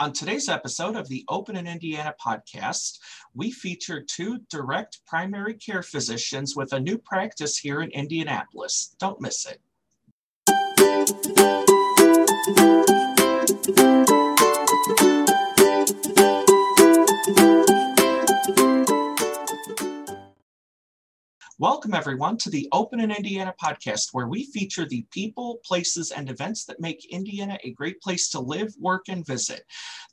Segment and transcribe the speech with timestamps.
[0.00, 2.98] On today's episode of the Open in Indiana podcast,
[3.32, 8.96] we feature two direct primary care physicians with a new practice here in Indianapolis.
[8.98, 9.60] Don't miss it.
[21.60, 26.28] Welcome, everyone, to the Open in Indiana podcast, where we feature the people, places, and
[26.28, 29.62] events that make Indiana a great place to live, work, and visit.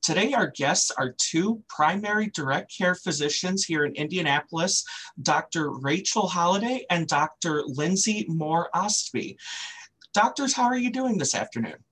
[0.03, 4.85] Today, our guests are two primary direct care physicians here in Indianapolis,
[5.23, 5.71] Dr.
[5.71, 7.63] Rachael Holliday and Dr.
[7.63, 9.35] Linsay Moore Ostby.
[10.13, 11.83] Doctors, how are you doing this afternoon?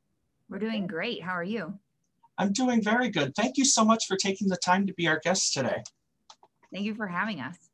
[0.47, 1.23] We're doing great.
[1.23, 1.73] How are you?
[2.37, 3.33] I'm doing very good.
[3.35, 5.81] Thank you so much for taking the time to be our guest today.
[6.71, 7.68] Thank you for having us.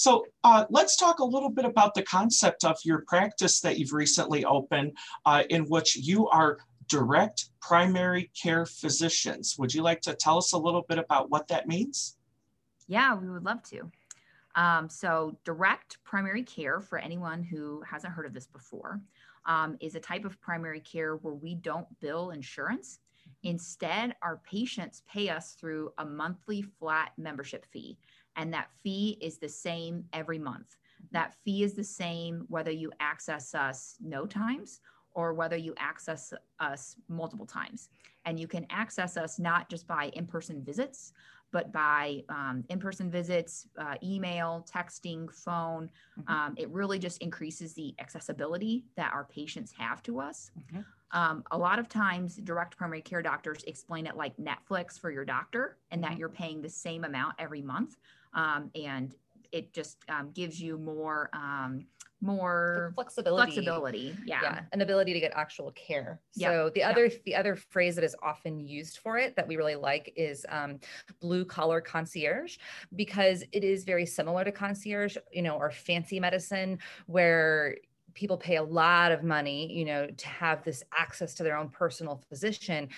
[0.00, 3.92] So uh, let's talk a little bit about the concept of your practice that you've
[3.92, 6.56] recently opened, uh, in which you are
[6.88, 9.56] direct primary care physicians.
[9.58, 12.16] Would you like to tell us a little bit about what that means?
[12.88, 13.90] Yeah, we would love to.
[14.54, 19.02] Um, so, direct primary care, for anyone who hasn't heard of this before,
[19.44, 23.00] um, is a type of primary care where we don't bill insurance.
[23.42, 27.98] Instead, our patients pay us through a monthly flat membership fee
[28.40, 30.76] and that fee is the same every month.
[31.12, 34.80] That fee is the same whether you access us no times
[35.12, 37.90] or whether you access us multiple times.
[38.24, 41.12] And you can access us not just by in person visits,
[41.52, 45.90] but by um, in person visits, uh, email, texting, phone.
[46.18, 46.32] Mm-hmm.
[46.32, 50.50] Um, it really just increases the accessibility that our patients have to us.
[50.58, 50.80] Mm-hmm.
[51.12, 55.24] Um, a lot of times, direct primary care doctors explain it like Netflix for your
[55.24, 56.20] doctor, and that mm-hmm.
[56.20, 57.96] you're paying the same amount every month
[58.34, 59.14] um, and
[59.52, 61.86] it just um, gives you more um,
[62.22, 64.40] more flexibility flexibility yeah.
[64.42, 67.16] yeah an ability to get actual care so the other yeah.
[67.24, 70.78] the other phrase that is often used for it that we really like is um,
[71.20, 72.58] blue collar concierge
[72.94, 77.76] because it is very similar to concierge you know or fancy medicine where
[78.12, 81.70] people pay a lot of money you know to have this access to their own
[81.70, 82.88] personal physician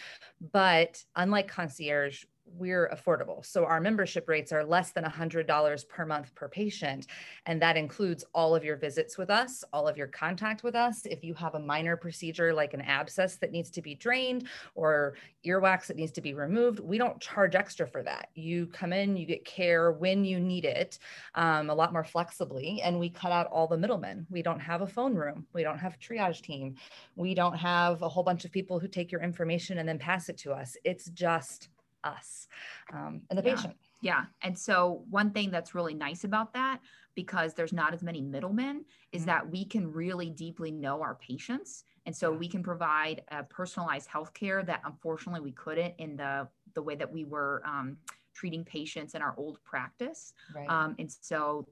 [0.52, 2.24] but unlike concierge
[2.56, 3.44] we're affordable.
[3.44, 7.06] So our membership rates are less than $100 per month per patient.
[7.46, 11.06] And that includes all of your visits with us, all of your contact with us.
[11.06, 15.14] If you have a minor procedure like an abscess that needs to be drained or
[15.46, 18.28] earwax that needs to be removed, we don't charge extra for that.
[18.34, 20.98] You come in, you get care when you need it,
[21.34, 24.26] um, a lot more flexibly, and we cut out all the middlemen.
[24.30, 25.46] We don't have a phone room.
[25.52, 26.76] We don't have a triage team.
[27.16, 30.28] We don't have a whole bunch of people who take your information and then pass
[30.28, 30.76] it to us.
[30.84, 31.68] It's just
[32.04, 32.48] us
[32.92, 33.54] um, and the yeah.
[33.54, 33.74] patient.
[34.00, 34.24] Yeah.
[34.42, 36.80] And so, one thing that's really nice about that,
[37.14, 39.26] because there's not as many middlemen, is mm-hmm.
[39.28, 41.84] that we can really deeply know our patients.
[42.04, 46.82] And so, we can provide a personalized healthcare that unfortunately we couldn't in the, the
[46.82, 47.96] way that we were um,
[48.34, 50.34] treating patients in our old practice.
[50.54, 50.68] Right.
[50.68, 51.68] Um, and so,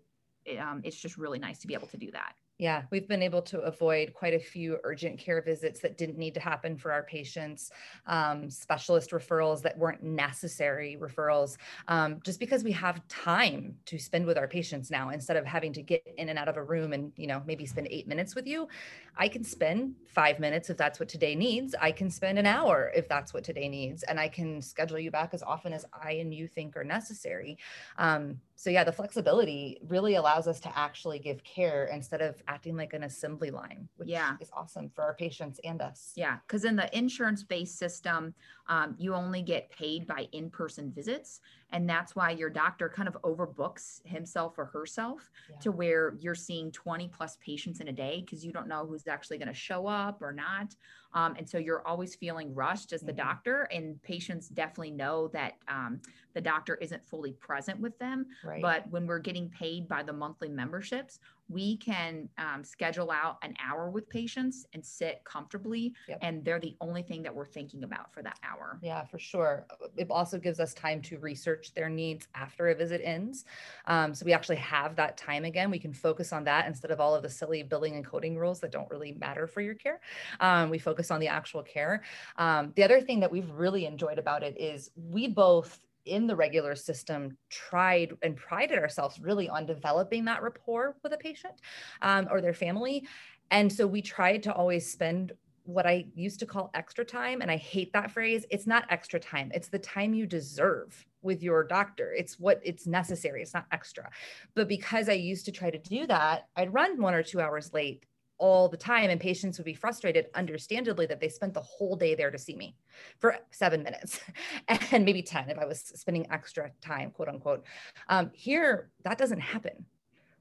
[0.58, 2.34] um, it's just really nice to be able to do that.
[2.60, 6.34] Yeah, we've been able to avoid quite a few urgent care visits that didn't need
[6.34, 7.70] to happen for our patients,
[8.06, 11.56] um, specialist referrals that weren't necessary referrals,
[11.88, 15.72] um, just because we have time to spend with our patients now instead of having
[15.72, 18.34] to get in and out of a room and you know maybe spend eight minutes
[18.34, 18.68] with you.
[19.16, 21.74] I can spend five minutes if that's what today needs.
[21.80, 25.10] I can spend an hour if that's what today needs, and I can schedule you
[25.10, 27.56] back as often as I and you think are necessary.
[27.96, 32.76] Um, so yeah the flexibility really allows us to actually give care instead of acting
[32.76, 34.36] like an assembly line which yeah.
[34.38, 38.34] is awesome for our patients and us yeah because in the insurance based system
[38.68, 41.40] um, you only get paid by in-person visits
[41.72, 45.56] and that's why your doctor kind of overbooks himself or herself yeah.
[45.60, 49.06] to where you're seeing 20 plus patients in a day because you don't know who's
[49.08, 50.74] actually going to show up or not
[51.12, 53.26] um, and so you're always feeling rushed as the mm-hmm.
[53.28, 56.00] doctor and patients definitely know that um,
[56.34, 58.62] the doctor isn't fully present with them right.
[58.62, 61.18] but when we're getting paid by the monthly memberships
[61.50, 66.18] we can um, schedule out an hour with patients and sit comfortably yep.
[66.22, 68.78] and they're the only thing that we're thinking about for that hour.
[68.82, 69.66] Yeah for sure.
[69.96, 73.44] It also gives us time to research their needs after a visit ends.
[73.86, 75.70] Um, so we actually have that time again.
[75.70, 78.60] We can focus on that instead of all of the silly billing and coding rules
[78.60, 80.00] that don't really matter for your care.
[80.40, 82.02] Um, we focus on the actual care.
[82.36, 86.36] Um, the other thing that we've really enjoyed about it is we both in the
[86.36, 91.54] regular system tried and prided ourselves really on developing that rapport with a patient
[92.02, 93.06] um, or their family.
[93.50, 95.32] And so we tried to always spend
[95.64, 97.42] what I used to call extra time.
[97.42, 98.44] And I hate that phrase.
[98.50, 102.14] It's not extra time, it's the time you deserve with your doctor.
[102.16, 104.10] It's what it's necessary, it's not extra.
[104.54, 107.72] But because I used to try to do that, I'd run one or two hours
[107.72, 108.04] late
[108.40, 112.14] all the time and patients would be frustrated understandably that they spent the whole day
[112.14, 112.74] there to see me
[113.18, 114.20] for seven minutes
[114.90, 117.64] and maybe 10 if i was spending extra time quote unquote.
[118.08, 119.84] Um, here that doesn't happen.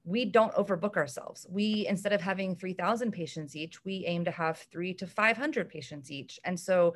[0.06, 1.46] We don't overbook ourselves.
[1.50, 6.10] We instead of having 3000 patients each we aim to have three to 500 patients
[6.10, 6.40] each.
[6.46, 6.96] And so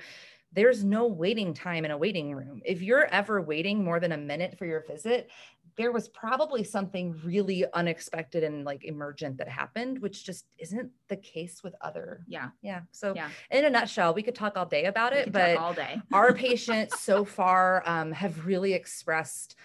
[0.53, 2.61] there's no waiting time in a waiting room.
[2.63, 5.29] If you're ever waiting more than a minute for your visit
[5.75, 11.15] there was probably something really unexpected and like emergent that happened, which just isn't the
[11.17, 12.23] case with other.
[12.27, 12.49] Yeah.
[12.61, 12.81] Yeah.
[12.91, 13.29] So Yeah.
[13.49, 16.01] in a nutshell, we could talk all day about We it, but all day.
[16.11, 19.55] our patients so far um, have really expressed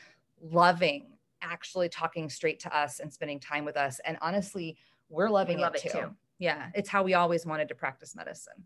[0.41, 1.07] loving
[1.43, 4.01] actually talking straight to us and spending time with us.
[4.05, 4.77] And honestly,
[5.09, 5.99] we're loving love it, it too.
[5.99, 6.11] too.
[6.39, 6.71] Yeah.
[6.75, 8.65] It's how we always wanted to practice medicine.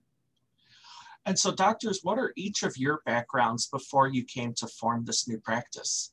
[1.25, 5.29] And so, doctors, what are each of your backgrounds before you came to form this
[5.29, 6.12] new practice?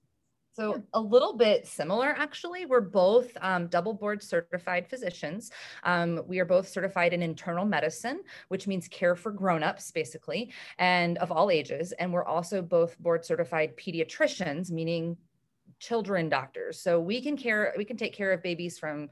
[0.59, 2.65] So a little bit similar, actually.
[2.65, 5.51] We're both um, double board certified physicians.
[5.83, 11.17] Um, we are both certified in internal medicine, which means care for grown-ups, basically, and
[11.19, 11.93] of all ages.
[11.93, 15.15] And we're also both board certified pediatricians, meaning
[15.79, 16.81] children doctors.
[16.81, 19.07] So we can care, we can take care of babies from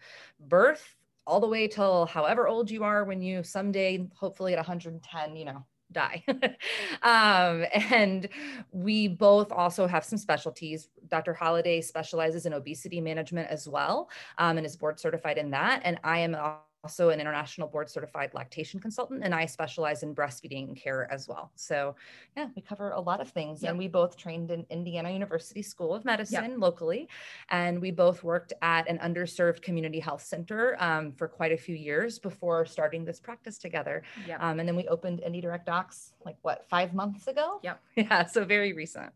[0.50, 5.36] birth all the way till however old you are when you someday, hopefully at 110,
[5.38, 6.24] you know, die.
[7.04, 8.28] um, and
[8.72, 10.89] we both also have some specialties.
[11.10, 11.34] Dr.
[11.34, 15.81] Holliday specializes in obesity management as well um, and is board certified in that.
[15.84, 16.36] And I am
[16.83, 21.51] also an international board certified lactation consultant, and I specialize in breastfeeding care as well.
[21.56, 21.95] So,
[22.35, 23.63] yeah, we cover a lot of things.
[23.63, 23.69] Yep.
[23.69, 26.59] And we both trained in Indiana University School of Medicine Yep.
[26.59, 27.09] locally,
[27.50, 31.75] and we both worked at an underserved community health center um, for quite a few
[31.75, 34.03] years before starting this practice together.
[34.27, 34.38] Yeah.
[34.39, 37.59] Um, and then we opened Indy Direct Docs like what, five months ago?
[37.63, 37.81] Yep.
[37.97, 39.12] Yeah, so very recent.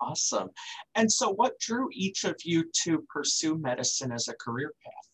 [0.00, 0.50] Awesome.
[0.94, 5.09] And so, what drew each of you to pursue medicine as a career path?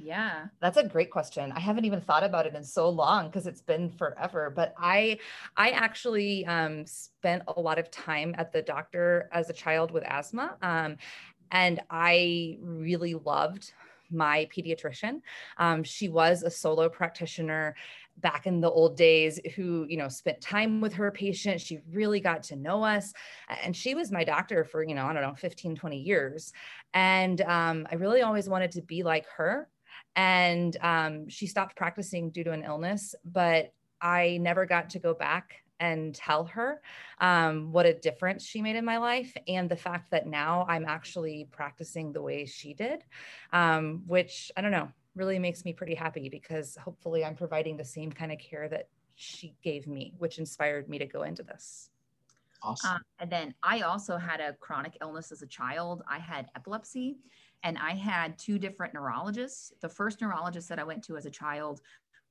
[0.00, 0.46] Yeah.
[0.60, 1.52] That's a great question.
[1.52, 4.50] I haven't even thought about it in so long because it's been forever.
[4.54, 5.18] But I,
[5.56, 10.04] I actually um, spent a lot of time at the doctor as a child with
[10.04, 10.96] asthma, um,
[11.50, 13.72] and I really loved
[14.10, 15.20] my pediatrician.
[15.58, 17.74] Um, she was a solo practitioner
[18.20, 22.20] back in the old days who you know spent time with her patient she really
[22.20, 23.12] got to know us
[23.62, 26.52] and she was my doctor for you know i don't know 15 20 years
[26.94, 29.68] and um, i really always wanted to be like her
[30.16, 35.14] and um, she stopped practicing due to an illness but i never got to go
[35.14, 36.82] back and tell her
[37.20, 40.84] um, what a difference she made in my life and the fact that now i'm
[40.86, 43.04] actually practicing the way she did
[43.52, 47.84] um, which i don't know really makes me pretty happy because hopefully i'm providing the
[47.84, 51.90] same kind of care that she gave me which inspired me to go into this
[52.62, 52.90] Awesome.
[52.90, 56.02] Um, and then I also had a chronic illness as a child.
[56.08, 57.18] I had epilepsy
[57.62, 59.72] and I had two different neurologists.
[59.80, 61.80] The first neurologist that I went to as a child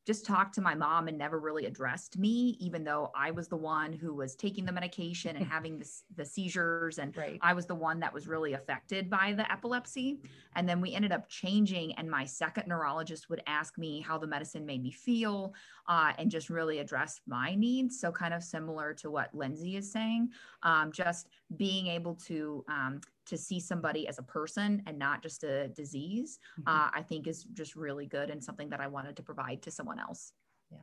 [0.08, 3.58] just talked to my mom and never really addressed me, even though I was the
[3.58, 6.98] one who was taking the medication and having the, the seizures.
[6.98, 10.22] And right I was the one that was really affected by the epilepsy.
[10.56, 14.28] And then we ended up changing, and my second neurologist would ask me how the
[14.28, 15.54] medicine made me feel
[15.90, 18.00] uh, and just really address my needs.
[18.00, 20.30] So, kind of similar to what Linsay is saying,
[20.64, 21.28] um, just
[21.58, 22.64] being able to.
[22.70, 26.64] Um, to see somebody as a person and not just a disease, Mhm.
[26.68, 29.72] uh, I think is just really good and something that I wanted to provide to
[29.72, 30.34] someone else.
[30.72, 30.80] Yeah.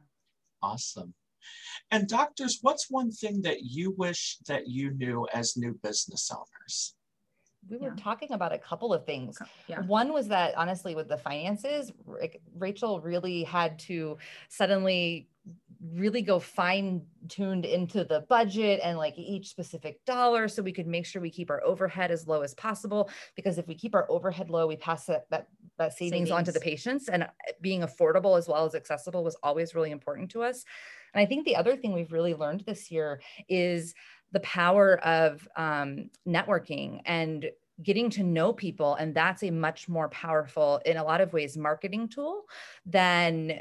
[0.62, 1.14] Awesome.
[1.90, 6.94] And doctors, what's one thing that you wish that you knew as new business owners?
[7.70, 7.94] we were Yeah.
[7.96, 9.80] talking about a couple of things Yeah.
[9.86, 14.18] One was that honestly, with the finances, Ra- Rachael really had to
[14.50, 15.30] suddenly
[15.92, 20.86] really go fine tuned into the budget and like each specific dollar so we could
[20.86, 23.10] make sure we keep our overhead as low as possible.
[23.36, 25.48] Because if we keep our overhead low we pass that that,
[25.78, 27.08] that savings, on to the patients.
[27.08, 27.28] And uh,
[27.60, 30.64] being affordable as well as accessible was always really important to us.
[31.12, 33.94] And i think the other thing we've really learned this year is
[34.32, 37.50] the power of um, networking and
[37.82, 38.94] getting to know people.
[38.94, 42.44] And that's a much more powerful in a lot of ways marketing tool
[42.86, 43.60] than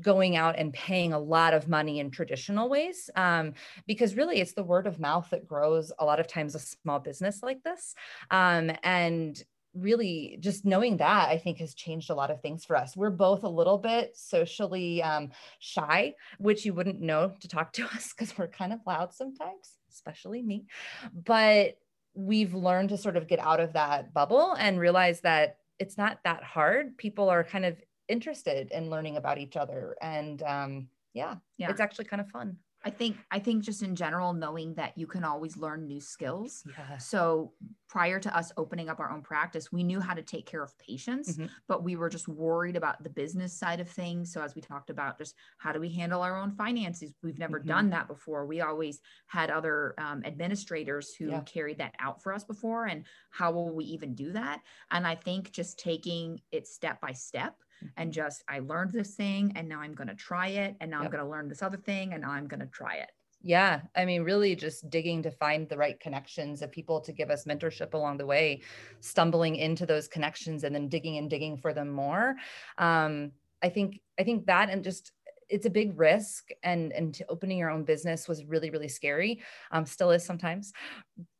[0.00, 3.52] going out and paying a lot of money in traditional ways um,
[3.86, 6.98] because really it's the word of mouth that grows a lot of times a small
[6.98, 7.94] business like this
[8.30, 9.42] um, and
[9.74, 12.94] really just knowing that i think has changed a lot of things for us.
[12.94, 17.84] We're both a little bit socially um, shy which you wouldn't know to talk to
[17.94, 20.66] us because we're kind of loud sometimes especially me
[21.12, 21.76] but
[22.14, 26.18] we've learned to sort of get out of that bubble and realize that it's not
[26.24, 26.96] that hard.
[26.96, 27.76] People are kind of
[28.08, 31.70] interested in learning about each other and um, yeah, Yeah.
[31.70, 35.06] it's actually kind of fun I think I think just in general, knowing that you
[35.06, 36.64] can always learn new skills.
[36.64, 36.96] Yeah.
[36.98, 37.54] So
[37.88, 40.76] prior to us opening up our own practice, we knew how to take care of
[40.78, 41.54] patients, Mhm.
[41.68, 44.32] but we were just worried about the business side of things.
[44.32, 47.14] So as we talked about, just how do we handle our own finances?
[47.22, 47.66] We've never Mhm.
[47.66, 48.46] done that before.
[48.46, 51.42] We always had other um, administrators who Yeah.
[51.42, 54.60] carried that out for us before, and how will we even do that?
[54.90, 57.62] And I think just taking it step by step
[57.96, 61.00] and just I learned this thing and now I'm going to try it and now
[61.00, 63.10] I'm going to learn this other thing and now I'm going to try it.
[63.44, 67.28] Yeah, I mean, really just digging to find the right connections of people to give
[67.28, 68.62] us mentorship along the way,
[69.00, 72.36] stumbling into those connections and then digging and digging for them more.
[72.78, 75.12] Um, I think I think that and just
[75.48, 79.40] it's a big risk and and to opening your own business was really really scary
[79.70, 80.72] um, still is sometimes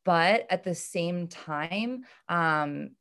[0.05, 2.91] but at the same time um,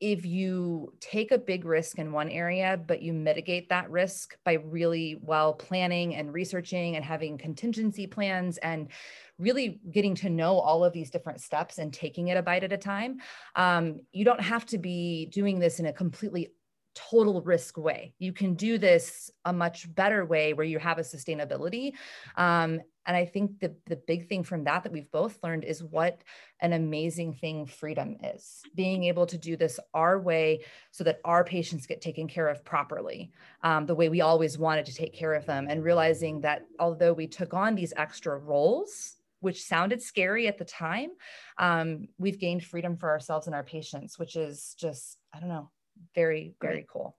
[0.00, 4.54] if you take a big risk in one area, but you mitigate that risk by
[4.54, 8.88] really well planning and researching and having contingency plans and
[9.38, 12.72] really getting to know all of these different steps and taking it a bite at
[12.72, 13.18] a time,
[13.56, 16.48] um, you don't have to be doing this in a completely
[16.94, 18.12] total risk way.
[18.18, 21.92] You can do this a much better way where you have a sustainability.
[22.36, 25.82] Um, and I think the, the big thing from that that we've both learned is
[25.82, 26.22] what
[26.60, 28.60] an amazing thing freedom is.
[28.74, 30.60] Being able to do this our way
[30.90, 34.84] so that our patients get taken care of properly, um, the way we always wanted
[34.86, 39.16] to take care of them, and realizing that although we took on these extra roles,
[39.40, 41.08] which sounded scary at the time,
[41.56, 45.70] um, we've gained freedom for ourselves and our patients, which is just, I don't know,
[46.14, 46.88] very, very Great.
[46.88, 47.16] cool.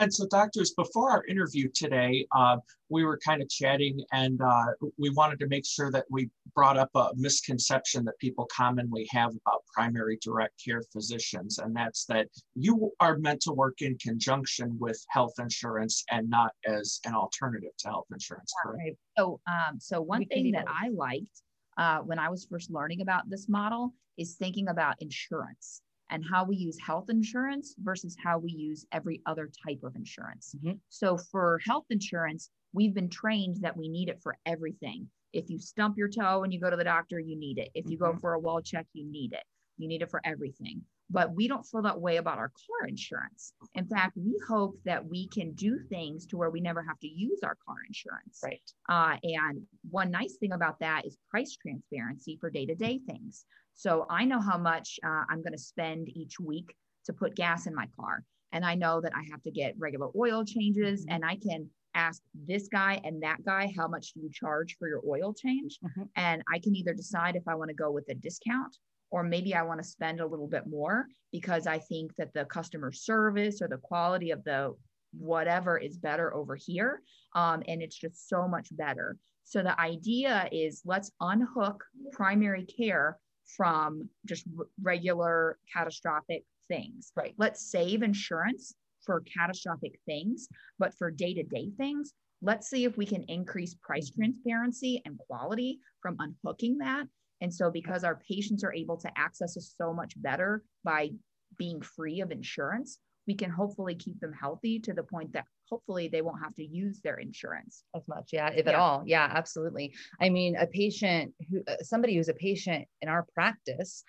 [0.00, 2.56] And so, doctors, before our interview today, uh,
[2.88, 4.64] we were kind of chatting and uh,
[4.96, 9.32] we wanted to make sure that we brought up a misconception that people commonly have
[9.32, 11.58] about primary direct care physicians.
[11.58, 16.52] And that's that you are meant to work in conjunction with health insurance and not
[16.66, 18.50] as an alternative to health insurance.
[18.64, 18.82] Correct?
[18.82, 18.96] Right.
[19.18, 20.64] So, um, so one We thing that.
[20.66, 21.42] I liked
[21.76, 26.44] uh, when I was first learning about this model is thinking about insurance and how
[26.44, 30.54] we use health insurance versus how we use every other type of insurance.
[30.62, 30.80] Mhm.
[30.88, 35.10] So, for health insurance, we've been trained that we need it for everything.
[35.32, 37.70] If you stump your toe and you go to the doctor, you need it.
[37.74, 38.20] If you go Mhm.
[38.20, 39.44] for a wall check, you need it.
[39.78, 40.84] You need it for everything.
[41.12, 43.52] But we don't feel that way about our car insurance.
[43.74, 47.08] In fact, we hope that we can do things to where we never have to
[47.08, 48.40] use our car insurance.
[48.44, 48.62] Right.
[48.88, 53.44] Uh, and one nice thing about that is price transparency for day to day things.
[53.74, 56.74] So I know how much uh, I'm going to spend each week
[57.06, 58.24] to put gas in my car.
[58.52, 61.12] And I know that I have to get regular oil changes Mhm.
[61.14, 64.86] and I can ask this guy and that guy, how much do you charge for
[64.88, 65.78] your oil change?
[65.82, 66.08] Mhm.
[66.14, 68.76] And I can either decide if I want to go with a discount
[69.10, 72.44] or maybe I want to spend a little bit more because I think that the
[72.44, 74.74] customer service or the quality of the
[75.12, 77.02] whatever is better over here.
[77.34, 79.18] Um, and it's just so much better.
[79.44, 83.18] So the idea is let's unhook primary care
[83.56, 87.12] from just r- regular catastrophic things.
[87.16, 87.34] Right.
[87.38, 92.96] Let's save insurance for catastrophic things, but for day to day things, let's see if
[92.96, 97.06] we can increase price transparency and quality from unhooking that.
[97.40, 101.10] And so, because our patients are able to access us so much better by
[101.56, 102.98] being free of insurance,
[103.30, 106.64] we can hopefully keep them healthy to the point that hopefully they won't have to
[106.64, 107.84] use their insurance.
[107.94, 112.16] as much yeah if at all yeah absolutely i mean a patient who uh, somebody
[112.16, 114.02] who's a patient in our practice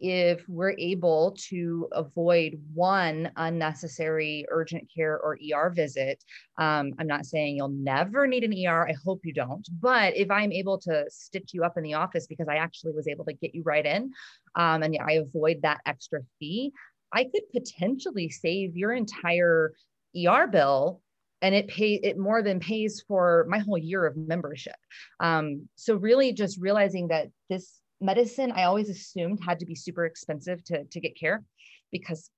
[0.00, 6.18] if we're able to avoid one unnecessary urgent care or ER visit,
[6.58, 8.88] um, I'm not saying you'll never need an ER.
[8.88, 9.64] I hope you don't.
[9.80, 13.06] But if I'm able to stitch you up in the office because I actually was
[13.06, 14.10] able to get you right in
[14.56, 16.72] um, and I avoid that extra fee,
[17.12, 19.74] I could potentially save your entire
[20.16, 21.00] ER bill
[21.42, 24.76] and it pay it more than pays for my whole year of membership.
[25.20, 30.04] Um, so really just realizing that this medicine I always assumed had to be super
[30.04, 31.42] expensive to, to get care
[31.90, 32.30] because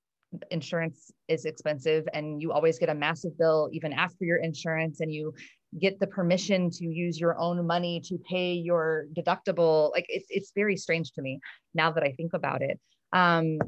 [0.50, 5.12] insurance is expensive and you always get a massive bill even after your insurance and
[5.12, 5.32] you
[5.80, 10.52] get the permission to use your own money to pay your deductible like it's, it's
[10.54, 11.38] very strange to me
[11.72, 12.80] now that i think about it
[13.12, 13.58] um,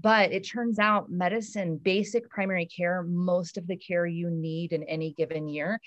[0.00, 4.82] but it turns out medicine basic primary care most of the care you need in
[4.84, 5.78] any given year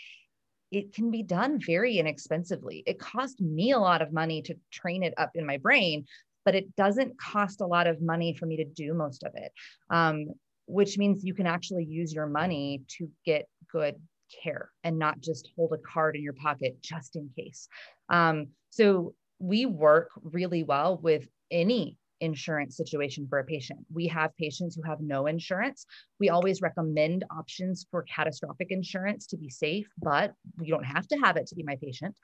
[0.72, 2.84] it can be done very inexpensively.
[2.86, 6.06] It cost me a lot of money to train it up in my brain
[6.44, 9.52] but it doesn't cost a lot of money for me to do most of it
[9.90, 10.28] um,
[10.66, 13.96] which means you can actually use your money to get good
[14.44, 17.68] care and not just hold a card in your pocket just in case.
[18.10, 23.79] Um, so we work really well with any insurance situation for a patient.
[23.93, 25.86] We have patients who have no insurance.
[26.19, 31.17] We always recommend options for catastrophic insurance to be safe, but you don't have to
[31.17, 32.15] have it to be my patient.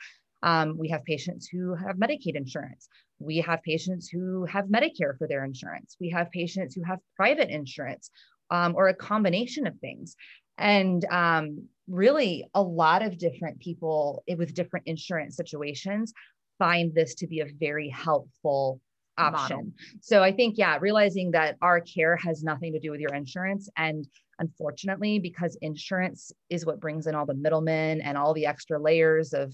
[0.42, 2.90] Um, we have patients who have Medicaid insurance.
[3.20, 5.96] We have patients who have Medicare for their insurance.
[6.02, 8.10] We have patients who have private insurance
[8.52, 10.16] um, or a combination of things.
[10.58, 16.14] And um, really, a lot of different people with different insurance situations
[16.60, 18.80] find this to be a very helpful
[19.18, 19.58] option.
[19.58, 19.72] Model.
[20.02, 23.70] So I think, yeah, realizing that our care has nothing to do with your insurance.
[23.78, 24.08] And
[24.40, 29.34] unfortunately, because insurance is what brings in all the middlemen and all the extra layers
[29.34, 29.54] of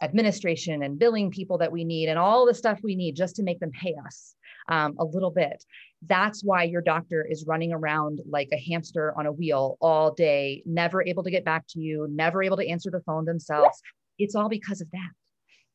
[0.00, 3.42] administration and billing people that we need and all the stuff we need just to
[3.42, 4.34] make them pay us
[4.68, 5.64] um, a little bit.
[6.06, 10.62] That's why your doctor is running around like a hamster on a wheel all day,
[10.66, 13.80] never able to get back to you, never able to answer the phone themselves.
[14.18, 15.10] It's all because of that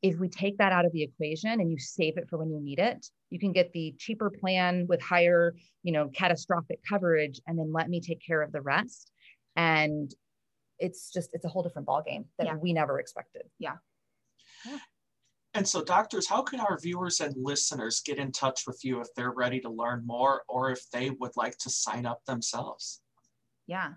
[0.04, 2.60] if we take that out of the equation and you save it for when you
[2.62, 7.58] need it you can get the cheaper plan with higher you know catastrophic coverage and
[7.58, 9.12] then let me take care of the rest.
[9.56, 10.14] And
[10.78, 12.56] it's just it's a whole different ballgame that yeah.
[12.56, 13.44] we never expected.
[13.58, 13.78] Yeah.
[14.66, 14.78] yeah.
[15.56, 19.08] And so doctors how can our viewers and listeners get in touch with you if
[19.16, 23.02] they're ready to learn more or if they would like to sign up themselves?
[23.66, 23.94] Yeah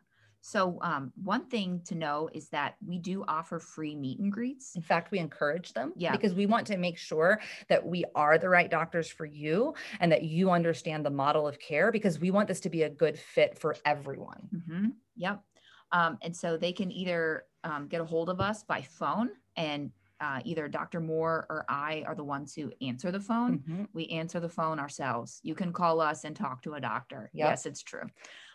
[0.46, 4.76] so, um, one thing to know is that we do offer free meet and greets.
[4.76, 6.12] In fact, we encourage them yeah.
[6.12, 10.12] because we want to make sure that we are the right doctors for you and
[10.12, 13.18] that you understand the model of care because we want this to be a good
[13.18, 14.48] fit for everyone.
[14.54, 14.86] Mm-hmm.
[15.16, 15.42] Yep.
[15.90, 19.90] Um, and so they can either um, get a hold of us by phone and
[20.20, 21.00] uh, either Dr.
[21.00, 23.58] Moore or I are the ones who answer the phone.
[23.58, 23.84] Mm-hmm.
[23.92, 25.40] We answer the phone ourselves.
[25.42, 27.30] You can call us and talk to a doctor.
[27.34, 27.48] Yep.
[27.48, 28.04] Yes, it's true.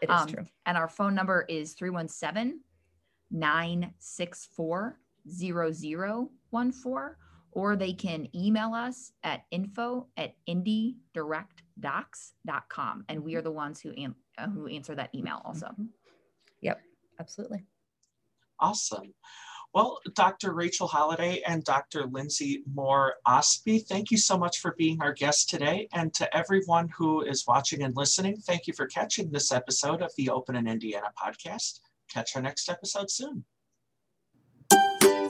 [0.02, 0.46] It is um, true.
[0.66, 2.62] And our phone number is 317
[3.30, 4.98] 964
[5.30, 7.16] 0014,
[7.52, 13.06] or they can email us at info at indydirectdocs.com.
[13.08, 14.16] And we are the ones who, an-
[14.54, 15.68] who answer that email also.
[15.68, 15.86] Mm-hmm.
[16.62, 16.82] Yep,
[17.20, 17.64] absolutely.
[18.60, 19.14] Awesome.
[19.74, 20.54] Well, Dr.
[20.54, 22.04] Rachael Holliday and Dr.
[22.04, 25.88] Linsay Moore Ostby, thank you so much for being our guest today.
[25.94, 30.12] And to everyone who is watching and listening, thank you for catching this episode of
[30.18, 31.80] the Open in Indiana podcast.
[32.10, 33.46] Catch our next episode soon.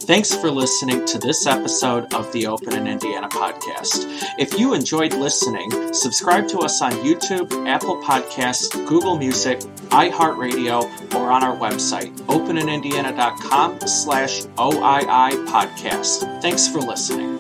[0.05, 4.05] Thanks for listening to this episode of the Open in Indiana podcast.
[4.39, 9.59] If you enjoyed listening, subscribe to us on YouTube, Apple Podcasts, Google Music,
[9.89, 16.41] iHeartRadio, or on our website, openindiana.com slash OII podcast.
[16.41, 17.39] Thanks for listening.